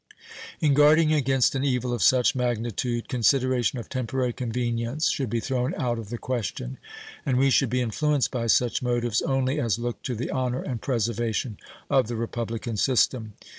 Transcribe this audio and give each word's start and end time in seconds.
In 0.61 0.73
guarding 0.73 1.13
against 1.13 1.53
an 1.53 1.63
evil 1.63 1.93
of 1.93 2.01
such 2.01 2.33
magnitude 2.33 3.07
consideration 3.07 3.77
of 3.77 3.87
temporary 3.87 4.33
convenience 4.33 5.11
should 5.11 5.29
be 5.29 5.39
thrown 5.39 5.75
out 5.75 5.99
of 5.99 6.09
the 6.09 6.17
question, 6.17 6.79
and 7.23 7.37
we 7.37 7.51
should 7.51 7.69
be 7.69 7.81
influenced 7.81 8.31
by 8.31 8.47
such 8.47 8.81
motives 8.81 9.21
only 9.21 9.59
as 9.59 9.77
look 9.77 10.01
to 10.01 10.15
the 10.15 10.31
honor 10.31 10.63
and 10.63 10.81
preservation 10.81 11.59
of 11.87 12.07
the 12.07 12.15
republican 12.15 12.77
system. 12.77 13.33